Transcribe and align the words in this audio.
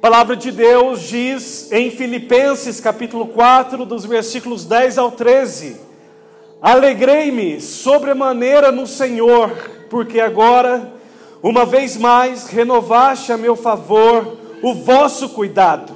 A 0.00 0.08
palavra 0.08 0.34
de 0.34 0.50
Deus 0.50 1.02
diz 1.02 1.70
em 1.70 1.90
Filipenses 1.90 2.80
capítulo 2.80 3.26
4, 3.26 3.84
dos 3.84 4.06
versículos 4.06 4.64
10 4.64 4.96
ao 4.96 5.10
13: 5.10 5.76
Alegrei-me 6.62 7.60
sobremaneira 7.60 8.72
no 8.72 8.86
Senhor, 8.86 9.50
porque 9.90 10.18
agora, 10.18 10.90
uma 11.42 11.66
vez 11.66 11.98
mais, 11.98 12.46
renovaste 12.46 13.30
a 13.30 13.36
meu 13.36 13.54
favor 13.54 14.38
o 14.62 14.72
vosso 14.72 15.28
cuidado, 15.28 15.92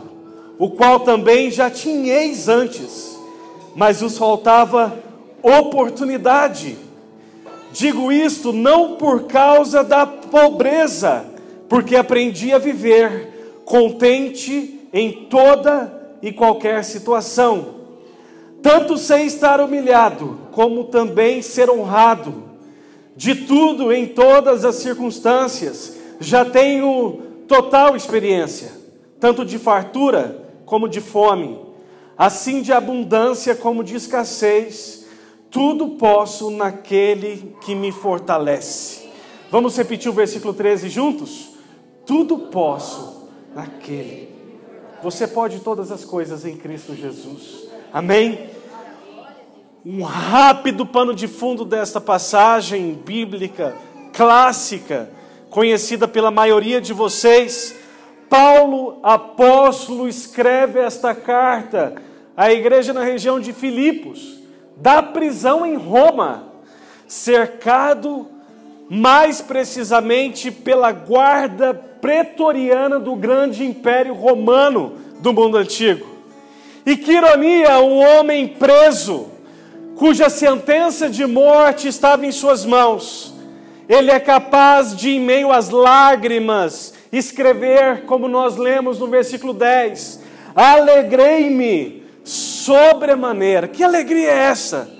o 0.58 0.68
qual 0.68 1.00
também 1.00 1.50
já 1.50 1.70
tinhais 1.70 2.46
antes, 2.46 3.18
mas 3.74 4.02
os 4.02 4.18
faltava 4.18 4.98
oportunidade. 5.42 6.76
Digo 7.72 8.12
isto 8.12 8.52
não 8.52 8.96
por 8.96 9.22
causa 9.22 9.82
da 9.82 10.04
pobreza, 10.04 11.24
porque 11.70 11.96
aprendi 11.96 12.52
a 12.52 12.58
viver 12.58 13.32
contente 13.64 14.88
em 14.92 15.26
toda 15.26 16.16
e 16.22 16.32
qualquer 16.32 16.84
situação. 16.84 17.74
Tanto 18.62 18.96
sei 18.96 19.24
estar 19.24 19.60
humilhado, 19.60 20.38
como 20.52 20.84
também 20.84 21.42
ser 21.42 21.68
honrado. 21.68 22.44
De 23.16 23.34
tudo, 23.34 23.92
em 23.92 24.06
todas 24.06 24.64
as 24.64 24.76
circunstâncias, 24.76 25.96
já 26.18 26.44
tenho 26.44 27.20
total 27.46 27.94
experiência, 27.94 28.72
tanto 29.20 29.44
de 29.44 29.58
fartura 29.58 30.48
como 30.64 30.88
de 30.88 31.00
fome, 31.00 31.58
assim 32.16 32.62
de 32.62 32.72
abundância 32.72 33.54
como 33.54 33.84
de 33.84 33.96
escassez, 33.96 35.06
tudo 35.50 35.90
posso 35.90 36.50
naquele 36.50 37.54
que 37.60 37.74
me 37.74 37.92
fortalece. 37.92 39.04
Vamos 39.50 39.76
repetir 39.76 40.10
o 40.10 40.14
versículo 40.14 40.54
13 40.54 40.88
juntos? 40.88 41.50
Tudo 42.06 42.38
posso 42.38 43.23
naquele. 43.54 44.28
Você 45.02 45.26
pode 45.26 45.60
todas 45.60 45.90
as 45.90 46.04
coisas 46.04 46.44
em 46.44 46.56
Cristo 46.56 46.94
Jesus. 46.94 47.68
Amém? 47.92 48.50
Um 49.84 50.02
rápido 50.02 50.86
pano 50.86 51.14
de 51.14 51.28
fundo 51.28 51.64
desta 51.64 52.00
passagem 52.00 52.94
bíblica 52.94 53.74
clássica, 54.14 55.10
conhecida 55.50 56.08
pela 56.08 56.30
maioria 56.30 56.80
de 56.80 56.92
vocês. 56.92 57.76
Paulo, 58.30 58.98
apóstolo, 59.02 60.08
escreve 60.08 60.78
esta 60.78 61.14
carta 61.14 61.94
à 62.36 62.50
igreja 62.50 62.92
na 62.92 63.04
região 63.04 63.38
de 63.38 63.52
Filipos, 63.52 64.40
da 64.76 65.02
prisão 65.02 65.66
em 65.66 65.76
Roma, 65.76 66.52
cercado 67.06 68.28
mais 68.88 69.40
precisamente 69.40 70.50
pela 70.50 70.92
guarda 70.92 71.74
pretoriana 71.74 73.00
do 73.00 73.16
grande 73.16 73.64
império 73.64 74.14
romano 74.14 74.94
do 75.20 75.32
mundo 75.32 75.56
antigo. 75.56 76.06
E 76.84 76.96
que 76.96 77.12
ironia, 77.12 77.78
um 77.80 77.98
homem 77.98 78.46
preso, 78.46 79.28
cuja 79.96 80.28
sentença 80.28 81.08
de 81.08 81.24
morte 81.24 81.88
estava 81.88 82.26
em 82.26 82.32
suas 82.32 82.64
mãos, 82.66 83.34
ele 83.88 84.10
é 84.10 84.20
capaz 84.20 84.94
de, 84.94 85.10
em 85.10 85.20
meio 85.20 85.50
às 85.50 85.70
lágrimas, 85.70 86.94
escrever, 87.12 88.04
como 88.04 88.28
nós 88.28 88.56
lemos 88.56 88.98
no 88.98 89.06
versículo 89.06 89.54
10: 89.54 90.20
Alegrei-me 90.54 92.02
sobremaneira. 92.22 93.68
Que 93.68 93.82
alegria 93.82 94.30
é 94.30 94.38
essa? 94.44 94.90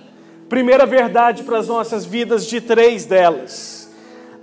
Primeira 0.49 0.85
verdade 0.85 1.43
para 1.43 1.59
as 1.59 1.69
nossas 1.69 2.05
vidas, 2.05 2.47
de 2.47 2.61
três 2.61 3.07
delas. 3.07 3.74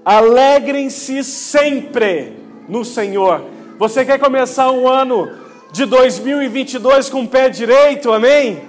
Alegrem-se 0.03 1.23
sempre 1.23 2.33
no 2.67 2.83
Senhor. 2.83 3.45
Você 3.77 4.03
quer 4.03 4.19
começar 4.19 4.71
um 4.71 4.87
ano 4.87 5.29
de 5.71 5.85
2022 5.85 7.07
com 7.07 7.21
o 7.21 7.27
pé 7.27 7.49
direito, 7.49 8.11
amém? 8.11 8.61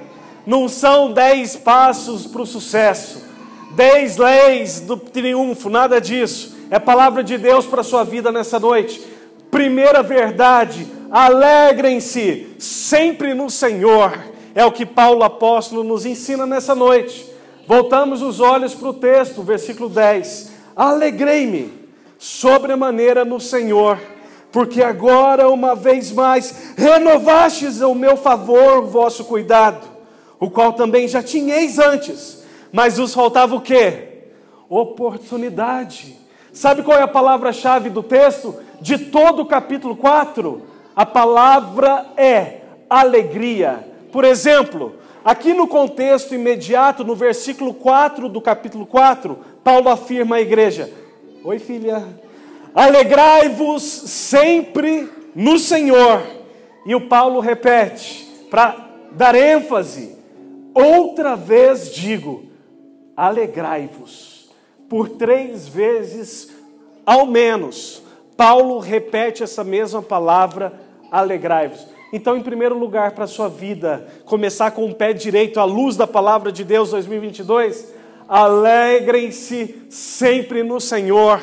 Não 0.46 0.68
são 0.68 1.10
dez 1.10 1.56
passos 1.56 2.26
para 2.26 2.42
o 2.42 2.46
sucesso, 2.46 3.24
dez 3.74 4.18
leis 4.18 4.80
do 4.80 4.98
triunfo, 4.98 5.70
nada 5.70 5.98
disso. 6.02 6.54
É 6.70 6.78
palavra 6.78 7.24
de 7.24 7.38
Deus 7.38 7.64
para 7.64 7.80
a 7.80 7.84
sua 7.84 8.04
vida 8.04 8.30
nessa 8.30 8.60
noite. 8.60 9.02
Primeira 9.50 10.02
verdade, 10.02 10.86
alegrem-se 11.10 12.54
sempre 12.58 13.32
no 13.32 13.48
Senhor. 13.48 14.18
É 14.54 14.66
o 14.66 14.72
que 14.72 14.84
Paulo 14.84 15.22
apóstolo 15.22 15.82
nos 15.82 16.04
ensina 16.04 16.44
nessa 16.44 16.74
noite. 16.74 17.26
Voltamos 17.66 18.20
os 18.20 18.38
olhos 18.38 18.74
para 18.74 18.88
o 18.88 18.94
texto, 18.94 19.42
versículo 19.42 19.88
10. 19.88 20.51
Alegrei-me 20.74 21.72
sobremaneira 22.18 23.24
no 23.24 23.40
Senhor, 23.40 23.98
porque 24.50 24.82
agora, 24.82 25.48
uma 25.48 25.74
vez 25.74 26.12
mais, 26.12 26.74
renovastes 26.76 27.80
o 27.80 27.94
meu 27.94 28.16
favor, 28.16 28.78
o 28.78 28.86
vosso 28.86 29.24
cuidado, 29.24 29.88
o 30.38 30.50
qual 30.50 30.72
também 30.72 31.08
já 31.08 31.22
tinhais 31.22 31.78
antes, 31.78 32.44
mas 32.70 32.98
os 32.98 33.12
faltava 33.12 33.54
o 33.56 33.60
quê? 33.60 34.08
Oportunidade. 34.68 36.16
Sabe 36.52 36.82
qual 36.82 36.98
é 36.98 37.02
a 37.02 37.08
palavra-chave 37.08 37.90
do 37.90 38.02
texto? 38.02 38.56
De 38.80 38.98
todo 38.98 39.42
o 39.42 39.46
capítulo 39.46 39.96
4? 39.96 40.62
A 40.94 41.06
palavra 41.06 42.06
é 42.16 42.60
alegria. 42.88 43.88
Por 44.12 44.24
exemplo, 44.24 44.94
aqui 45.24 45.54
no 45.54 45.66
contexto 45.66 46.34
imediato, 46.34 47.02
no 47.02 47.14
versículo 47.14 47.72
4 47.72 48.28
do 48.28 48.40
capítulo 48.40 48.84
4, 48.84 49.38
Paulo 49.62 49.88
afirma 49.88 50.36
à 50.36 50.40
igreja: 50.40 50.90
Oi, 51.44 51.58
filha. 51.58 52.06
Alegrai-vos 52.74 53.82
sempre 53.82 55.08
no 55.34 55.58
Senhor. 55.58 56.22
E 56.86 56.94
o 56.94 57.08
Paulo 57.08 57.40
repete, 57.40 58.26
para 58.50 58.88
dar 59.12 59.34
ênfase: 59.34 60.16
outra 60.74 61.36
vez 61.36 61.94
digo, 61.94 62.44
alegrai-vos. 63.16 64.50
Por 64.88 65.08
três 65.08 65.68
vezes, 65.68 66.50
ao 67.06 67.26
menos, 67.26 68.02
Paulo 68.36 68.78
repete 68.78 69.42
essa 69.42 69.64
mesma 69.64 70.02
palavra, 70.02 70.72
alegrai-vos. 71.10 71.86
Então, 72.12 72.36
em 72.36 72.42
primeiro 72.42 72.78
lugar, 72.78 73.12
para 73.12 73.24
a 73.24 73.28
sua 73.28 73.48
vida, 73.48 74.06
começar 74.26 74.70
com 74.72 74.84
o 74.84 74.94
pé 74.94 75.14
direito 75.14 75.58
à 75.58 75.64
luz 75.64 75.96
da 75.96 76.06
palavra 76.06 76.52
de 76.52 76.62
Deus 76.62 76.90
2022, 76.90 77.92
Alegrem-se 78.32 79.74
sempre 79.90 80.62
no 80.62 80.80
Senhor. 80.80 81.38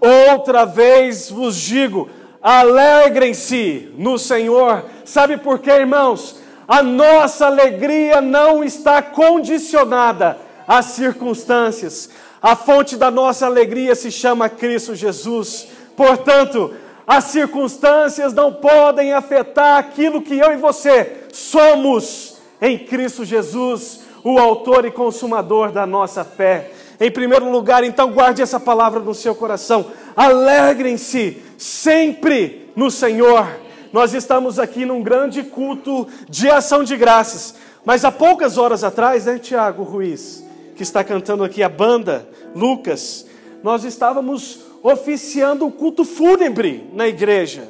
Outra 0.00 0.64
vez 0.64 1.30
vos 1.30 1.54
digo: 1.54 2.10
alegrem-se 2.42 3.92
no 3.96 4.18
Senhor. 4.18 4.84
Sabe 5.04 5.36
por 5.36 5.60
quê, 5.60 5.70
irmãos? 5.70 6.40
A 6.66 6.82
nossa 6.82 7.46
alegria 7.46 8.20
não 8.20 8.64
está 8.64 9.00
condicionada 9.00 10.36
às 10.66 10.86
circunstâncias. 10.86 12.10
A 12.42 12.56
fonte 12.56 12.96
da 12.96 13.08
nossa 13.08 13.46
alegria 13.46 13.94
se 13.94 14.10
chama 14.10 14.48
Cristo 14.48 14.96
Jesus. 14.96 15.68
Portanto, 15.96 16.74
as 17.06 17.22
circunstâncias 17.26 18.32
não 18.32 18.52
podem 18.52 19.12
afetar 19.12 19.78
aquilo 19.78 20.20
que 20.20 20.36
eu 20.36 20.52
e 20.52 20.56
você 20.56 21.18
somos 21.32 22.38
em 22.60 22.76
Cristo 22.76 23.24
Jesus 23.24 24.01
o 24.24 24.38
autor 24.38 24.84
e 24.84 24.90
consumador 24.90 25.72
da 25.72 25.86
nossa 25.86 26.24
fé. 26.24 26.70
Em 27.00 27.10
primeiro 27.10 27.50
lugar, 27.50 27.82
então, 27.82 28.12
guarde 28.12 28.42
essa 28.42 28.60
palavra 28.60 29.00
no 29.00 29.14
seu 29.14 29.34
coração. 29.34 29.86
Alegrem-se 30.14 31.42
sempre 31.58 32.70
no 32.76 32.90
Senhor. 32.90 33.46
Nós 33.92 34.14
estamos 34.14 34.58
aqui 34.58 34.84
num 34.84 35.02
grande 35.02 35.42
culto 35.42 36.06
de 36.28 36.48
ação 36.48 36.84
de 36.84 36.96
graças. 36.96 37.56
Mas 37.84 38.04
há 38.04 38.12
poucas 38.12 38.56
horas 38.56 38.84
atrás, 38.84 39.26
né, 39.26 39.38
Tiago 39.38 39.82
Ruiz, 39.82 40.44
que 40.76 40.82
está 40.82 41.02
cantando 41.02 41.42
aqui 41.42 41.62
a 41.62 41.68
banda, 41.68 42.28
Lucas, 42.54 43.26
nós 43.62 43.84
estávamos 43.84 44.60
oficiando 44.82 45.66
o 45.66 45.72
culto 45.72 46.04
fúnebre 46.04 46.88
na 46.92 47.08
igreja. 47.08 47.68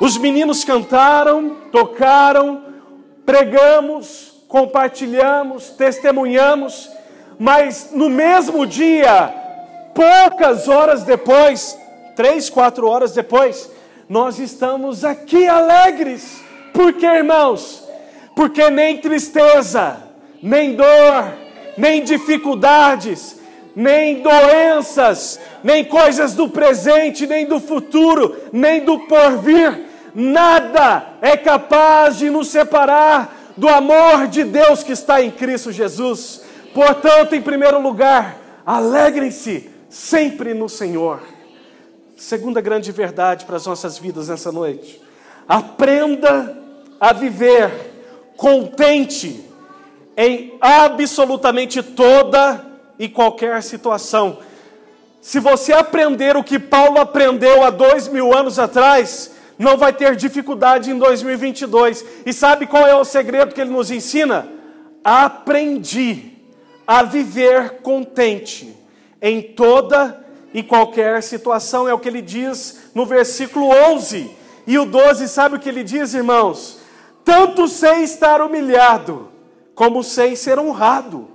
Os 0.00 0.16
meninos 0.16 0.64
cantaram, 0.64 1.56
tocaram, 1.70 2.64
pregamos, 3.24 4.33
compartilhamos, 4.54 5.70
testemunhamos, 5.70 6.88
mas 7.36 7.88
no 7.90 8.08
mesmo 8.08 8.64
dia, 8.64 9.34
poucas 9.92 10.68
horas 10.68 11.02
depois, 11.02 11.76
três, 12.14 12.48
quatro 12.48 12.86
horas 12.86 13.10
depois, 13.12 13.68
nós 14.08 14.38
estamos 14.38 15.04
aqui 15.04 15.48
alegres. 15.48 16.40
Por 16.72 16.92
quê, 16.92 17.04
irmãos? 17.04 17.82
Porque 18.36 18.70
nem 18.70 18.98
tristeza, 18.98 19.96
nem 20.40 20.76
dor, 20.76 21.34
nem 21.76 22.04
dificuldades, 22.04 23.40
nem 23.74 24.22
doenças, 24.22 25.40
nem 25.64 25.84
coisas 25.84 26.32
do 26.32 26.48
presente, 26.48 27.26
nem 27.26 27.44
do 27.44 27.58
futuro, 27.58 28.36
nem 28.52 28.84
do 28.84 29.00
porvir, 29.00 29.84
nada 30.14 31.06
é 31.20 31.36
capaz 31.36 32.18
de 32.18 32.30
nos 32.30 32.46
separar 32.46 33.43
do 33.56 33.68
amor 33.68 34.26
de 34.26 34.44
Deus 34.44 34.82
que 34.82 34.92
está 34.92 35.22
em 35.22 35.30
Cristo 35.30 35.70
Jesus. 35.70 36.42
Portanto, 36.72 37.34
em 37.34 37.42
primeiro 37.42 37.80
lugar, 37.80 38.36
alegrem-se 38.66 39.70
sempre 39.88 40.54
no 40.54 40.68
Senhor. 40.68 41.20
Segunda 42.16 42.60
grande 42.60 42.90
verdade 42.90 43.44
para 43.44 43.56
as 43.56 43.66
nossas 43.66 43.98
vidas 43.98 44.28
nessa 44.28 44.50
noite. 44.50 45.00
Aprenda 45.48 46.56
a 46.98 47.12
viver 47.12 47.92
contente 48.36 49.44
em 50.16 50.56
absolutamente 50.60 51.82
toda 51.82 52.64
e 52.98 53.08
qualquer 53.08 53.62
situação. 53.62 54.38
Se 55.20 55.40
você 55.40 55.72
aprender 55.72 56.36
o 56.36 56.44
que 56.44 56.58
Paulo 56.58 56.98
aprendeu 56.98 57.64
há 57.64 57.70
dois 57.70 58.08
mil 58.08 58.36
anos 58.36 58.58
atrás, 58.58 59.33
não 59.58 59.76
vai 59.76 59.92
ter 59.92 60.16
dificuldade 60.16 60.90
em 60.90 60.98
2022. 60.98 62.04
E 62.26 62.32
sabe 62.32 62.66
qual 62.66 62.86
é 62.86 62.94
o 62.94 63.04
segredo 63.04 63.54
que 63.54 63.60
ele 63.60 63.70
nos 63.70 63.90
ensina? 63.90 64.48
Aprendi 65.02 66.32
a 66.86 67.02
viver 67.02 67.82
contente 67.82 68.74
em 69.20 69.40
toda 69.40 70.24
e 70.52 70.62
qualquer 70.62 71.22
situação, 71.22 71.88
é 71.88 71.92
o 71.92 71.98
que 71.98 72.08
ele 72.08 72.22
diz 72.22 72.90
no 72.94 73.04
versículo 73.04 73.66
11. 73.66 74.30
E 74.66 74.78
o 74.78 74.84
12, 74.84 75.28
sabe 75.28 75.56
o 75.56 75.58
que 75.58 75.68
ele 75.68 75.82
diz, 75.82 76.14
irmãos? 76.14 76.78
Tanto 77.24 77.66
sei 77.66 78.02
estar 78.02 78.40
humilhado, 78.40 79.28
como 79.74 80.04
sei 80.04 80.36
ser 80.36 80.58
honrado. 80.58 81.28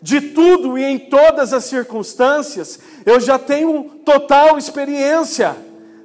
De 0.00 0.20
tudo 0.20 0.78
e 0.78 0.84
em 0.84 0.98
todas 0.98 1.52
as 1.52 1.64
circunstâncias, 1.64 2.78
eu 3.06 3.18
já 3.18 3.38
tenho 3.38 3.84
total 4.04 4.58
experiência, 4.58 5.56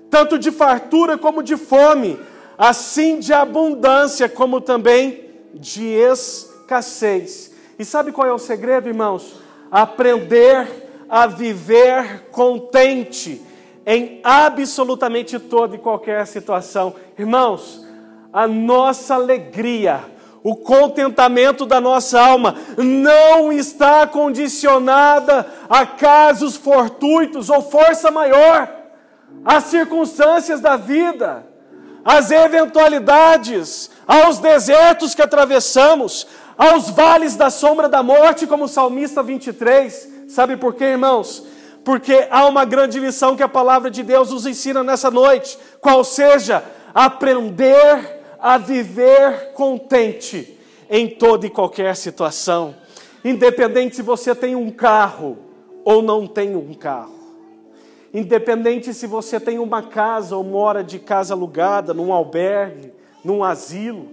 tanto 0.10 0.38
de 0.40 0.52
fartura 0.52 1.18
como 1.18 1.44
de 1.44 1.58
fome, 1.58 2.20
assim 2.58 3.20
de 3.20 3.34
abundância 3.34 4.28
como 4.28 4.62
também 4.62 5.30
de 5.54 5.86
escassez. 5.86 7.52
E 7.78 7.86
sabe 7.86 8.12
qual 8.12 8.28
é 8.28 8.34
o 8.34 8.40
segredo, 8.40 8.88
irmãos? 8.88 9.36
Aprender 9.72 10.68
a 11.10 11.28
viver 11.28 12.28
contente 12.32 13.42
em 13.86 14.20
absolutamente 14.24 15.40
toda 15.40 15.76
e 15.76 15.80
qualquer 15.80 16.26
situação. 16.28 16.96
Irmãos, 17.18 17.86
a 18.34 18.48
nossa 18.48 19.16
alegria, 19.16 20.04
o 20.44 20.56
contentamento 20.56 21.66
da 21.66 21.80
nossa 21.80 22.20
alma 22.20 22.56
não 22.78 23.52
está 23.52 24.06
condicionada 24.06 25.48
a 25.70 25.86
casos 25.86 26.58
fortuitos 26.58 27.50
ou 27.50 27.62
força 27.62 28.12
maior, 28.12 28.77
às 29.48 29.64
circunstâncias 29.64 30.60
da 30.60 30.76
vida, 30.76 31.48
às 32.04 32.32
eventualidades, 32.32 33.90
aos 34.06 34.40
desertos 34.40 35.16
que 35.16 35.22
atravessamos, 35.22 36.28
aos 36.58 36.90
vales 36.90 37.38
da 37.38 37.50
sombra 37.50 37.88
da 37.88 38.04
morte, 38.04 38.46
como 38.46 38.66
o 38.66 38.68
salmista 38.68 39.24
23. 39.24 40.26
Sabe 40.28 40.58
por 40.58 40.74
quê, 40.74 40.84
irmãos? 40.84 41.46
Porque 41.86 42.28
há 42.30 42.46
uma 42.46 42.66
grande 42.66 43.00
lição 43.00 43.38
que 43.38 43.44
a 43.44 43.48
palavra 43.48 43.90
de 43.90 44.04
Deus 44.04 44.32
nos 44.32 44.46
ensina 44.46 44.84
nessa 44.84 45.10
noite, 45.10 45.58
qual 45.80 46.04
seja 46.04 46.62
aprender 46.94 48.20
a 48.42 48.58
viver 48.58 49.54
contente 49.54 50.60
em 50.90 51.08
toda 51.08 51.48
e 51.48 51.50
qualquer 51.50 51.96
situação, 51.96 52.76
independente 53.24 53.96
se 53.96 54.02
você 54.02 54.36
tem 54.36 54.58
um 54.58 54.70
carro 54.70 55.38
ou 55.86 56.02
não 56.02 56.28
tem 56.28 56.54
um 56.54 56.74
carro, 56.74 57.17
independente 58.20 58.96
se 58.96 59.06
você 59.06 59.40
tem 59.40 59.60
uma 59.60 59.84
casa 59.84 60.36
ou 60.36 60.44
mora 60.44 60.84
de 60.84 60.98
casa 60.98 61.36
alugada, 61.36 61.94
num 61.94 62.12
albergue, 62.12 62.92
num 63.24 63.44
asilo, 63.44 64.08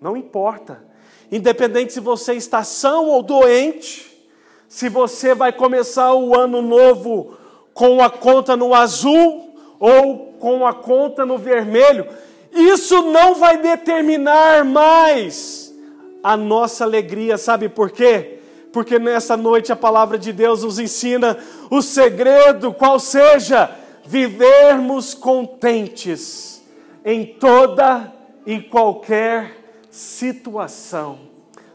não 0.00 0.16
importa, 0.16 0.82
independente 1.30 1.92
se 1.92 2.00
você 2.00 2.32
está 2.32 2.64
são 2.64 3.10
ou 3.10 3.22
doente, 3.22 4.10
se 4.66 4.88
você 4.88 5.34
vai 5.34 5.52
começar 5.52 6.14
o 6.14 6.34
ano 6.34 6.62
novo 6.62 7.36
com 7.74 8.02
a 8.02 8.08
conta 8.08 8.56
no 8.56 8.72
azul 8.72 9.54
ou 9.78 10.32
com 10.40 10.66
a 10.66 10.72
conta 10.72 11.26
no 11.26 11.36
vermelho, 11.36 12.06
isso 12.50 13.02
não 13.02 13.34
vai 13.34 13.58
determinar 13.58 14.64
mais 14.64 15.70
a 16.22 16.34
nossa 16.34 16.82
alegria, 16.84 17.36
sabe 17.36 17.68
por 17.68 17.90
quê? 17.90 18.33
Porque 18.74 18.98
nessa 18.98 19.36
noite 19.36 19.70
a 19.70 19.76
palavra 19.76 20.18
de 20.18 20.32
Deus 20.32 20.64
nos 20.64 20.80
ensina 20.80 21.38
o 21.70 21.80
segredo, 21.80 22.74
qual 22.74 22.98
seja 22.98 23.70
vivermos 24.04 25.14
contentes 25.14 26.60
em 27.04 27.24
toda 27.24 28.12
e 28.44 28.60
qualquer 28.60 29.86
situação, 29.92 31.20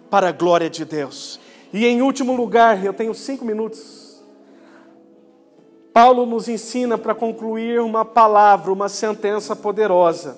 para 0.09 0.27
a 0.27 0.31
glória 0.33 0.69
de 0.69 0.83
Deus. 0.83 1.39
E 1.71 1.85
em 1.85 2.01
último 2.01 2.35
lugar, 2.35 2.83
eu 2.83 2.93
tenho 2.93 3.13
cinco 3.13 3.45
minutos. 3.45 4.21
Paulo 5.93 6.25
nos 6.25 6.49
ensina 6.49 6.97
para 6.97 7.15
concluir 7.15 7.79
uma 7.79 8.03
palavra, 8.03 8.73
uma 8.73 8.89
sentença 8.89 9.55
poderosa 9.55 10.37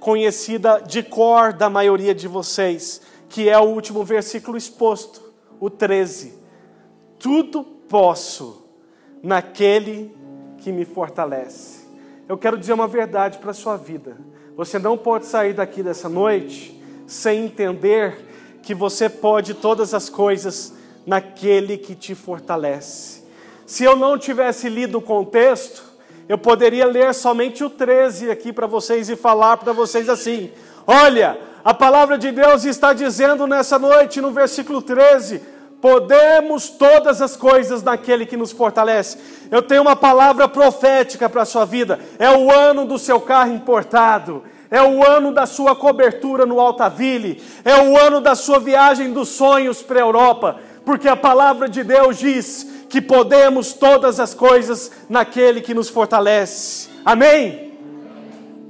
conhecida 0.00 0.82
de 0.84 1.04
cor 1.04 1.52
da 1.52 1.70
maioria 1.70 2.14
de 2.14 2.26
vocês, 2.26 3.00
que 3.28 3.48
é 3.48 3.58
o 3.58 3.62
último 3.62 4.04
versículo 4.04 4.56
exposto, 4.58 5.23
o 5.60 5.70
13. 5.70 6.34
Tudo 7.18 7.62
posso 7.64 8.66
naquele 9.22 10.14
que 10.58 10.72
me 10.72 10.84
fortalece. 10.84 11.84
Eu 12.28 12.38
quero 12.38 12.56
dizer 12.58 12.72
uma 12.72 12.88
verdade 12.88 13.38
para 13.38 13.50
a 13.50 13.54
sua 13.54 13.76
vida. 13.76 14.16
Você 14.56 14.78
não 14.78 14.96
pode 14.96 15.26
sair 15.26 15.52
daqui 15.52 15.82
dessa 15.82 16.08
noite 16.08 16.80
sem 17.06 17.44
entender 17.44 18.58
que 18.62 18.74
você 18.74 19.08
pode 19.08 19.54
todas 19.54 19.92
as 19.92 20.08
coisas 20.08 20.74
naquele 21.06 21.76
que 21.76 21.94
te 21.94 22.14
fortalece. 22.14 23.22
Se 23.66 23.84
eu 23.84 23.96
não 23.96 24.18
tivesse 24.18 24.68
lido 24.68 24.98
o 24.98 25.02
contexto, 25.02 25.84
eu 26.28 26.38
poderia 26.38 26.86
ler 26.86 27.12
somente 27.14 27.62
o 27.62 27.70
13 27.70 28.30
aqui 28.30 28.52
para 28.52 28.66
vocês 28.66 29.08
e 29.10 29.16
falar 29.16 29.58
para 29.58 29.72
vocês 29.72 30.08
assim: 30.08 30.50
olha, 30.86 31.38
a 31.64 31.72
palavra 31.72 32.18
de 32.18 32.30
Deus 32.30 32.66
está 32.66 32.92
dizendo 32.92 33.46
nessa 33.46 33.78
noite, 33.78 34.20
no 34.20 34.30
versículo 34.30 34.82
13: 34.82 35.40
podemos 35.80 36.68
todas 36.68 37.22
as 37.22 37.36
coisas 37.36 37.82
naquele 37.82 38.26
que 38.26 38.36
nos 38.36 38.52
fortalece. 38.52 39.16
Eu 39.50 39.62
tenho 39.62 39.80
uma 39.80 39.96
palavra 39.96 40.46
profética 40.46 41.26
para 41.26 41.40
a 41.40 41.46
sua 41.46 41.64
vida: 41.64 41.98
é 42.18 42.30
o 42.30 42.52
ano 42.52 42.84
do 42.84 42.98
seu 42.98 43.18
carro 43.18 43.54
importado. 43.54 44.42
É 44.70 44.82
o 44.82 45.06
ano 45.08 45.32
da 45.32 45.46
sua 45.46 45.76
cobertura 45.76 46.44
no 46.44 46.58
Alphaville, 46.58 47.40
é 47.64 47.76
o 47.80 47.96
ano 47.96 48.20
da 48.20 48.34
sua 48.34 48.58
viagem 48.58 49.12
dos 49.12 49.28
sonhos 49.28 49.82
para 49.82 50.00
a 50.00 50.02
Europa, 50.02 50.58
porque 50.84 51.06
a 51.06 51.14
palavra 51.14 51.68
de 51.68 51.84
Deus 51.84 52.18
diz 52.18 52.66
que 52.88 53.00
podemos 53.00 53.72
todas 53.72 54.18
as 54.18 54.34
coisas 54.34 54.90
naquele 55.08 55.60
que 55.60 55.74
nos 55.74 55.88
fortalece. 55.88 56.88
Amém? 57.04 57.72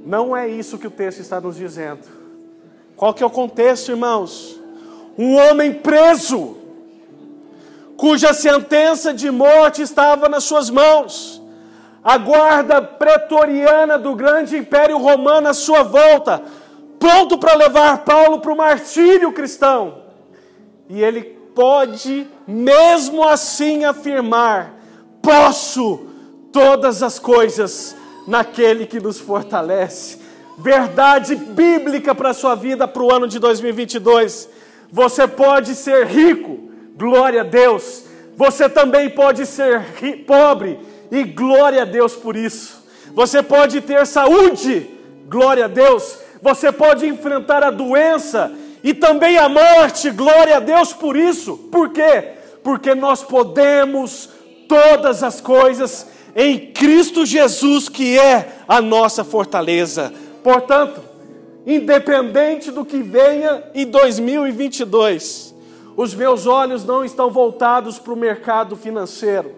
Não 0.05 0.37
é 0.37 0.47
isso 0.47 0.77
que 0.77 0.85
o 0.85 0.91
texto 0.91 1.21
está 1.21 1.41
nos 1.41 1.55
dizendo. 1.55 2.14
Qual 2.95 3.13
que 3.13 3.21
é 3.21 3.25
o 3.25 3.29
contexto, 3.29 3.91
irmãos? 3.91 4.59
Um 5.17 5.35
homem 5.35 5.73
preso, 5.73 6.57
cuja 7.97 8.33
sentença 8.33 9.13
de 9.13 9.29
morte 9.31 9.81
estava 9.81 10.29
nas 10.29 10.43
suas 10.43 10.69
mãos. 10.69 11.41
A 12.03 12.17
guarda 12.17 12.81
pretoriana 12.81 13.97
do 13.97 14.15
grande 14.15 14.57
império 14.57 14.97
romano 14.97 15.47
à 15.47 15.53
sua 15.53 15.83
volta, 15.83 16.43
pronto 16.99 17.37
para 17.37 17.55
levar 17.55 18.05
Paulo 18.05 18.39
para 18.39 18.53
o 18.53 18.57
martírio 18.57 19.31
cristão. 19.31 20.03
E 20.87 21.01
ele 21.01 21.23
pode 21.55 22.27
mesmo 22.47 23.27
assim 23.27 23.85
afirmar: 23.85 24.75
posso 25.21 26.07
todas 26.51 27.01
as 27.01 27.17
coisas 27.17 27.95
naquele 28.27 28.85
que 28.85 28.99
nos 28.99 29.19
fortalece. 29.19 30.24
Verdade 30.57 31.35
bíblica 31.35 32.15
para 32.15 32.29
a 32.29 32.33
sua 32.33 32.55
vida 32.55 32.87
para 32.87 33.03
o 33.03 33.13
ano 33.13 33.27
de 33.27 33.39
2022. 33.39 34.49
Você 34.91 35.27
pode 35.27 35.75
ser 35.75 36.05
rico, 36.07 36.69
glória 36.95 37.41
a 37.41 37.43
Deus. 37.43 38.03
Você 38.37 38.69
também 38.69 39.09
pode 39.09 39.45
ser 39.45 39.83
pobre, 40.25 40.79
e 41.11 41.23
glória 41.23 41.83
a 41.83 41.85
Deus 41.85 42.13
por 42.13 42.35
isso. 42.35 42.83
Você 43.13 43.41
pode 43.41 43.81
ter 43.81 44.05
saúde, 44.05 44.89
glória 45.27 45.65
a 45.65 45.67
Deus. 45.67 46.19
Você 46.41 46.71
pode 46.71 47.07
enfrentar 47.07 47.63
a 47.63 47.71
doença 47.71 48.51
e 48.83 48.93
também 48.93 49.37
a 49.37 49.49
morte, 49.49 50.11
glória 50.11 50.57
a 50.57 50.59
Deus 50.59 50.93
por 50.93 51.15
isso. 51.15 51.57
Por 51.71 51.89
quê? 51.89 52.33
Porque 52.63 52.93
nós 52.93 53.23
podemos 53.23 54.29
todas 54.67 55.23
as 55.23 55.39
coisas 55.39 56.07
em 56.35 56.71
Cristo 56.71 57.25
Jesus, 57.25 57.87
que 57.87 58.19
é 58.19 58.49
a 58.67 58.81
nossa 58.81 59.23
fortaleza. 59.23 60.13
Portanto, 60.45 61.01
independente 61.65 62.69
do 62.69 62.85
que 62.85 63.01
venha 63.01 63.63
em 63.73 63.83
2022, 63.87 65.55
os 65.97 66.13
meus 66.13 66.45
olhos 66.45 66.85
não 66.85 67.03
estão 67.03 67.31
voltados 67.31 67.97
para 67.97 68.13
o 68.13 68.15
mercado 68.15 68.75
financeiro, 68.75 69.55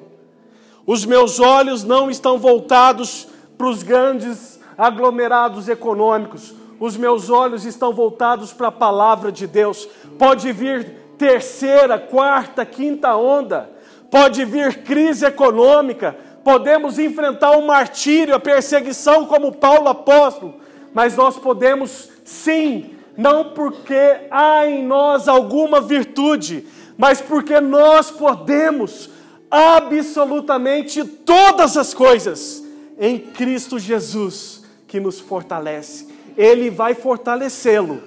os 0.85 1.05
meus 1.05 1.41
olhos 1.41 1.83
não 1.83 2.09
estão 2.09 2.37
voltados 2.37 3.27
para 3.57 3.67
os 3.67 3.83
grandes 3.83 4.61
aglomerados 4.77 5.67
econômicos, 5.67 6.55
os 6.79 6.95
meus 6.95 7.29
olhos 7.29 7.65
estão 7.65 7.91
voltados 7.91 8.53
para 8.53 8.69
a 8.69 8.71
palavra 8.71 9.29
de 9.29 9.45
Deus. 9.45 9.89
Pode 10.17 10.49
vir 10.53 10.89
terceira, 11.17 11.99
quarta, 11.99 12.65
quinta 12.65 13.13
onda, 13.13 13.69
pode 14.09 14.45
vir 14.45 14.83
crise 14.83 15.25
econômica, 15.25 16.15
podemos 16.45 16.97
enfrentar 16.97 17.57
o 17.57 17.67
martírio, 17.67 18.33
a 18.33 18.39
perseguição, 18.39 19.25
como 19.25 19.51
Paulo 19.51 19.89
apóstolo, 19.89 20.65
mas 20.97 21.15
nós 21.15 21.37
podemos 21.37 22.09
sim, 22.25 22.95
não 23.15 23.51
porque 23.51 24.17
há 24.31 24.65
em 24.65 24.83
nós 24.83 25.27
alguma 25.27 25.79
virtude, 25.79 26.65
mas 26.97 27.21
porque 27.21 27.61
nós 27.61 28.09
podemos 28.09 29.07
absolutamente 29.51 31.05
todas 31.05 31.77
as 31.77 31.93
coisas 31.93 32.63
em 32.99 33.19
Cristo 33.19 33.77
Jesus 33.77 34.63
que 34.87 34.99
nos 34.99 35.19
fortalece. 35.19 36.07
Ele 36.35 36.71
vai 36.71 36.95
fortalecê-lo 36.95 38.01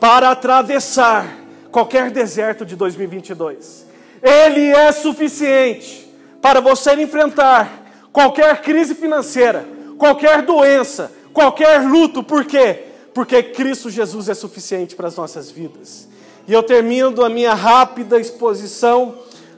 para 0.00 0.30
atravessar 0.30 1.44
qualquer 1.70 2.10
deserto 2.10 2.64
de 2.64 2.74
2022. 2.74 3.86
Ele 4.22 4.66
é 4.70 4.90
suficiente 4.92 6.10
para 6.40 6.58
você 6.58 6.94
enfrentar 6.94 8.08
qualquer 8.10 8.62
crise 8.62 8.94
financeira, 8.94 9.68
qualquer 9.98 10.40
doença, 10.40 11.19
qualquer 11.32 11.82
luto. 11.82 12.22
Por 12.22 12.44
quê? 12.44 12.84
Porque 13.14 13.42
Cristo 13.42 13.90
Jesus 13.90 14.28
é 14.28 14.34
suficiente 14.34 14.94
para 14.94 15.08
as 15.08 15.16
nossas 15.16 15.50
vidas. 15.50 16.08
E 16.46 16.52
eu 16.52 16.62
termino 16.62 17.24
a 17.24 17.28
minha 17.28 17.54
rápida 17.54 18.18
exposição 18.18 19.14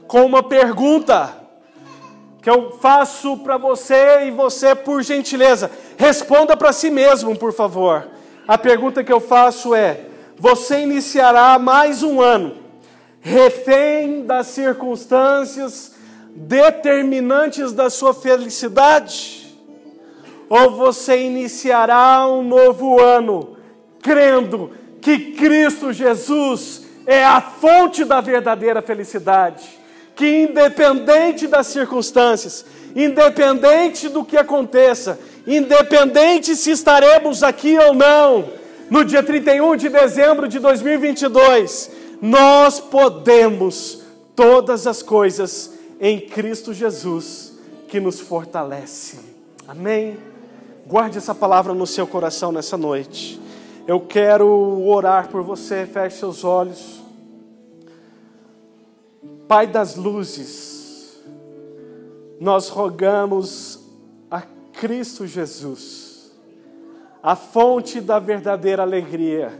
com 0.07 0.25
uma 0.25 0.43
pergunta 0.43 1.43
que 2.41 2.49
eu 2.49 2.71
faço 2.71 3.37
para 3.37 3.57
você 3.57 4.25
e 4.25 4.31
você, 4.31 4.75
por 4.75 5.01
gentileza, 5.01 5.71
responda 5.97 6.57
para 6.57 6.73
si 6.73 6.89
mesmo, 6.89 7.37
por 7.37 7.53
favor. 7.53 8.07
A 8.47 8.57
pergunta 8.57 9.03
que 9.03 9.13
eu 9.13 9.21
faço 9.21 9.73
é: 9.73 10.01
você 10.37 10.81
iniciará 10.81 11.57
mais 11.57 12.03
um 12.03 12.19
ano 12.21 12.63
refém 13.23 14.25
das 14.25 14.47
circunstâncias 14.47 15.93
determinantes 16.35 17.71
da 17.71 17.89
sua 17.89 18.13
felicidade? 18.13 19.42
Ou 20.49 20.71
você 20.71 21.21
iniciará 21.21 22.27
um 22.27 22.43
novo 22.43 23.01
ano 23.01 23.57
crendo 24.01 24.71
que 25.01 25.31
Cristo 25.31 25.91
Jesus 25.91 26.83
é 27.05 27.23
a 27.23 27.41
fonte 27.41 28.05
da 28.05 28.21
verdadeira 28.21 28.81
felicidade? 28.81 29.67
Que 30.15 30.43
independente 30.43 31.47
das 31.47 31.67
circunstâncias, 31.67 32.65
independente 32.95 34.09
do 34.09 34.23
que 34.23 34.37
aconteça, 34.37 35.19
independente 35.47 36.55
se 36.55 36.71
estaremos 36.71 37.41
aqui 37.41 37.77
ou 37.77 37.93
não, 37.93 38.45
no 38.89 39.03
dia 39.03 39.23
31 39.23 39.75
de 39.75 39.89
dezembro 39.89 40.47
de 40.47 40.59
2022, 40.59 41.89
nós 42.21 42.79
podemos 42.79 44.03
todas 44.35 44.85
as 44.87 45.01
coisas 45.01 45.71
em 45.99 46.19
Cristo 46.19 46.73
Jesus 46.73 47.53
que 47.87 47.99
nos 47.99 48.19
fortalece. 48.19 49.19
Amém? 49.67 50.17
Guarde 50.85 51.17
essa 51.17 51.33
palavra 51.33 51.73
no 51.73 51.87
seu 51.87 52.05
coração 52.05 52.51
nessa 52.51 52.75
noite. 52.75 53.39
Eu 53.87 54.01
quero 54.01 54.85
orar 54.85 55.29
por 55.29 55.41
você, 55.41 55.85
feche 55.85 56.17
seus 56.17 56.43
olhos. 56.43 57.01
Pai 59.47 59.65
das 59.65 59.95
luzes, 59.95 61.23
nós 62.37 62.67
rogamos 62.67 63.79
a 64.29 64.41
Cristo 64.73 65.25
Jesus, 65.25 66.33
a 67.21 67.33
fonte 67.33 68.01
da 68.01 68.19
verdadeira 68.19 68.83
alegria. 68.83 69.57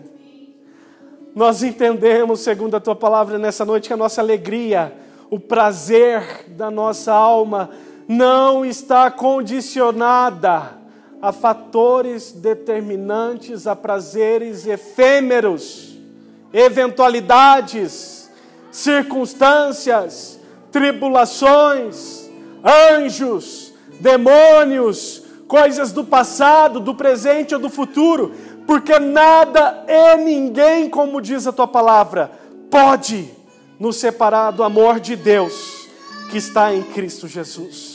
Nós 1.34 1.64
entendemos, 1.64 2.42
segundo 2.42 2.76
a 2.76 2.82
tua 2.82 2.98
palavra 2.98 3.38
nessa 3.38 3.64
noite, 3.64 3.88
que 3.88 3.94
a 3.94 3.98
nossa 3.98 4.20
alegria, 4.20 4.94
o 5.30 5.40
prazer 5.40 6.50
da 6.50 6.70
nossa 6.70 7.14
alma, 7.14 7.70
não 8.10 8.66
está 8.66 9.10
condicionada 9.10 10.83
a 11.24 11.32
fatores 11.32 12.34
determinantes, 12.34 13.66
a 13.66 13.74
prazeres 13.74 14.68
efêmeros, 14.68 15.98
eventualidades 16.52 18.30
circunstâncias, 18.70 20.38
tribulações, 20.70 22.30
anjos, 22.94 23.74
demônios, 24.02 25.24
coisas 25.48 25.94
do 25.94 26.04
passado, 26.04 26.82
do 26.82 26.94
presente 26.94 27.56
ou 27.56 27.62
do 27.62 27.70
futuro, 27.70 28.34
porque 28.68 29.00
nada 29.00 29.86
e 29.88 30.18
ninguém, 30.18 30.90
como 30.90 31.22
diz 31.22 31.48
a 31.48 31.54
tua 31.54 31.70
palavra, 31.70 32.32
pode 32.70 33.30
nos 33.80 33.96
separar 33.96 34.52
do 34.52 34.62
amor 34.62 35.00
de 35.00 35.16
Deus 35.16 35.88
que 36.30 36.38
está 36.38 36.74
em 36.74 36.84
Cristo 36.84 37.30
Jesus. 37.30 37.93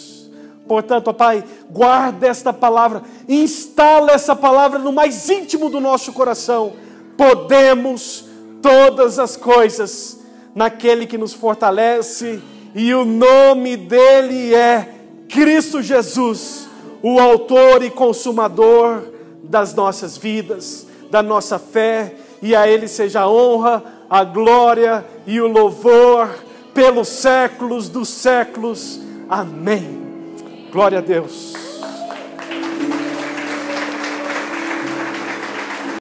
Portanto, 0.68 1.08
ó 1.08 1.12
Pai, 1.14 1.42
guarda 1.70 2.28
esta 2.28 2.52
palavra, 2.52 3.02
instala 3.26 4.12
essa 4.12 4.36
palavra 4.36 4.78
no 4.78 4.92
mais 4.92 5.28
íntimo 5.30 5.70
do 5.70 5.80
nosso 5.80 6.12
coração. 6.12 6.74
Podemos 7.16 8.26
todas 8.60 9.18
as 9.18 9.36
coisas 9.36 10.20
naquele 10.54 11.06
que 11.06 11.16
nos 11.16 11.32
fortalece, 11.32 12.40
e 12.74 12.92
o 12.92 13.04
nome 13.04 13.76
dele 13.76 14.54
é 14.54 14.94
Cristo 15.28 15.80
Jesus, 15.80 16.68
o 17.02 17.18
Autor 17.18 17.82
e 17.82 17.90
Consumador 17.90 19.02
das 19.42 19.74
nossas 19.74 20.16
vidas, 20.18 20.86
da 21.10 21.22
nossa 21.22 21.58
fé, 21.58 22.14
e 22.42 22.54
a 22.54 22.68
Ele 22.68 22.86
seja 22.86 23.22
a 23.22 23.30
honra, 23.30 23.82
a 24.10 24.22
glória 24.22 25.04
e 25.26 25.40
o 25.40 25.48
louvor 25.48 26.28
pelos 26.74 27.08
séculos 27.08 27.88
dos 27.88 28.08
séculos. 28.08 29.00
Amém. 29.28 29.97
Glória 30.70 30.98
a 30.98 31.02
Deus. 31.02 31.67